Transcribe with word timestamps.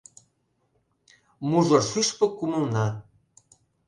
Мужыр 1.49 1.81
шӱшпык 1.89 2.31
кумылна. 2.39 2.87